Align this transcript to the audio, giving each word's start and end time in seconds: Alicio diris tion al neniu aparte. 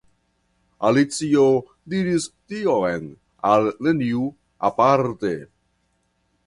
Alicio 0.87 1.43
diris 1.95 2.25
tion 2.53 3.07
al 3.51 3.69
neniu 3.89 4.27
aparte. 4.71 5.37